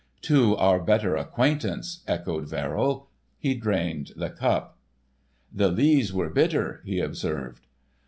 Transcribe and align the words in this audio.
"To 0.23 0.55
our 0.57 0.79
better 0.79 1.15
acquaintance," 1.15 2.03
echoed 2.07 2.49
Verrill. 2.49 3.09
He 3.37 3.53
drained 3.53 4.13
the 4.15 4.31
cup. 4.31 4.79
"The 5.53 5.69
lees 5.69 6.11
were 6.11 6.31
bitter," 6.31 6.81
he 6.85 6.99
observed. 6.99 7.67